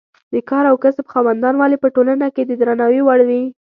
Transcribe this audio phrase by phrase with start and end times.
[0.33, 3.43] د کار او کسب خاوندان ولې په ټولنه کې د درناوي وړ وي.